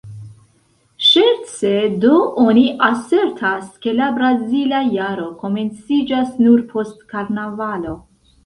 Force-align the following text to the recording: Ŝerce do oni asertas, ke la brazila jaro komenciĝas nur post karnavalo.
Ŝerce 1.07 1.73
do 2.05 2.13
oni 2.45 2.63
asertas, 2.87 3.69
ke 3.85 3.95
la 3.99 4.09
brazila 4.17 4.81
jaro 4.97 5.29
komenciĝas 5.45 6.33
nur 6.47 6.69
post 6.73 7.09
karnavalo. 7.15 7.99